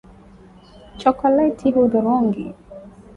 chokoleti 0.99 1.67
hudhurungi 1.75 2.47